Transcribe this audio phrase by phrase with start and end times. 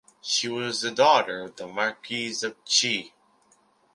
[0.23, 3.11] She was the daughter of the Marquis of Qi.